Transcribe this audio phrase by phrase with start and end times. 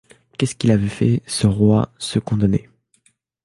[0.39, 2.67] Qu'est-ce qu'il avait fait, ce roi, ce condamné